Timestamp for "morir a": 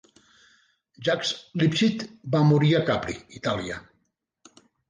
2.55-2.83